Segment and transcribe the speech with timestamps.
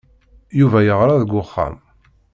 [0.59, 1.75] Yuba yeɣra deg uxxam.